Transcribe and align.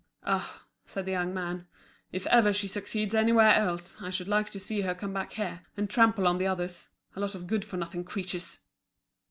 "Ah," 0.25 0.63
said 0.87 1.05
the 1.05 1.11
young 1.11 1.31
man, 1.31 1.67
"if 2.11 2.25
ever 2.25 2.51
she 2.51 2.67
succeeds 2.67 3.13
anywhere 3.13 3.53
else, 3.53 4.01
I 4.01 4.09
should 4.09 4.27
like 4.27 4.49
to 4.49 4.59
see 4.59 4.81
her 4.81 4.95
come 4.95 5.13
back 5.13 5.33
here, 5.33 5.61
and 5.77 5.87
trample 5.87 6.25
on 6.27 6.39
the 6.39 6.47
others; 6.47 6.89
a 7.15 7.19
lot 7.19 7.35
of 7.35 7.45
good 7.45 7.63
for 7.63 7.77
nothing 7.77 8.03
creatures!" 8.03 8.61